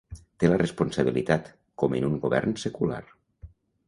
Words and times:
Té 0.43 0.47
la 0.49 0.55
responsabilitat, 0.61 1.51
com 1.83 1.93
en 1.99 2.07
un 2.07 2.15
govern 2.23 2.57
secular. 2.63 2.99